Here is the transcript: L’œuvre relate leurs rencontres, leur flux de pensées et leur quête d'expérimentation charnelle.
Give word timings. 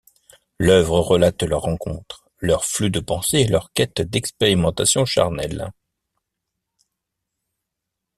L’œuvre 0.57 0.97
relate 1.01 1.43
leurs 1.43 1.61
rencontres, 1.61 2.27
leur 2.39 2.65
flux 2.65 2.89
de 2.89 2.99
pensées 2.99 3.41
et 3.41 3.47
leur 3.47 3.71
quête 3.71 4.01
d'expérimentation 4.01 5.05
charnelle. 5.05 5.71